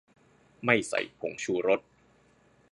[0.65, 1.79] ไม่ใส่ผงชูรส